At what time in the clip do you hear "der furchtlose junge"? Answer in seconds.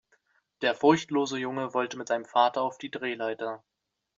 0.63-1.75